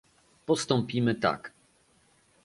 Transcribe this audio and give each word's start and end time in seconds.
Postąpimy 0.45 1.15
tak 1.15 1.51